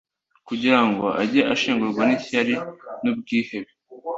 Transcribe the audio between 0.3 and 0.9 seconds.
kugira